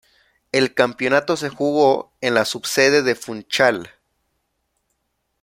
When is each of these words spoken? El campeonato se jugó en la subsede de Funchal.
El 0.51 0.73
campeonato 0.73 1.37
se 1.37 1.49
jugó 1.49 2.11
en 2.21 2.33
la 2.33 2.45
subsede 2.45 3.03
de 3.03 3.13
Funchal. 3.13 3.91